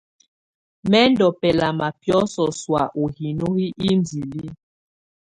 Mɛ 0.89 0.99
ndù 1.11 1.27
bɛlama 1.39 1.87
biɔ̀sɔ 2.01 2.45
sɔ̀á 2.61 2.83
u 3.01 3.03
hino 3.17 3.47
hi 3.57 3.65
indili. 3.89 4.45